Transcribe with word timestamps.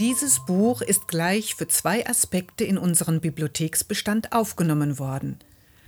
Dieses 0.00 0.44
Buch 0.44 0.82
ist 0.82 1.06
gleich 1.06 1.54
für 1.54 1.68
zwei 1.68 2.04
Aspekte 2.04 2.64
in 2.64 2.78
unseren 2.78 3.20
Bibliotheksbestand 3.20 4.32
aufgenommen 4.32 4.98
worden. 4.98 5.38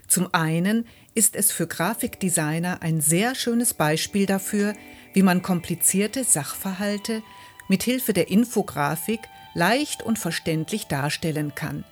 Zum 0.06 0.32
einen 0.32 0.86
ist 1.14 1.34
es 1.34 1.50
für 1.50 1.66
Grafikdesigner 1.66 2.82
ein 2.82 3.00
sehr 3.00 3.34
schönes 3.34 3.74
Beispiel 3.74 4.26
dafür, 4.26 4.74
wie 5.12 5.24
man 5.24 5.42
komplizierte 5.42 6.22
Sachverhalte 6.22 7.24
mit 7.66 7.82
Hilfe 7.82 8.12
der 8.12 8.28
Infografik 8.28 9.18
leicht 9.54 10.04
und 10.04 10.20
verständlich 10.20 10.86
darstellen 10.86 11.56
kann. 11.56 11.84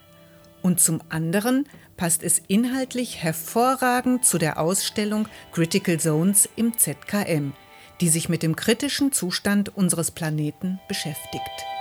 Und 0.62 0.78
zum 0.78 1.00
anderen 1.08 1.66
passt 1.96 2.22
es 2.22 2.40
inhaltlich 2.46 3.24
hervorragend 3.24 4.24
zu 4.24 4.38
der 4.38 4.60
Ausstellung 4.60 5.26
Critical 5.50 5.98
Zones 5.98 6.48
im 6.54 6.78
ZKM, 6.78 7.54
die 8.00 8.08
sich 8.08 8.28
mit 8.28 8.44
dem 8.44 8.54
kritischen 8.54 9.10
Zustand 9.10 9.76
unseres 9.76 10.12
Planeten 10.12 10.78
beschäftigt. 10.86 11.73